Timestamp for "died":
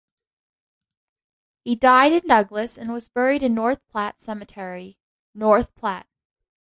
1.75-2.11